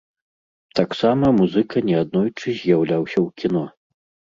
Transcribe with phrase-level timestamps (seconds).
[0.79, 3.63] Таксама музыка неаднойчы з'яўляўся ў кіно.